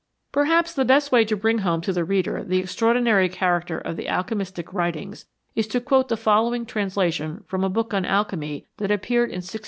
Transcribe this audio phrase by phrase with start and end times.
[0.31, 4.05] Perhaps the best way to bring home to the reader the extraordinary character of the
[4.07, 9.29] alchemistic writings is to quote the following translation from a book on alchemy that appeared
[9.29, 9.59] in 1608.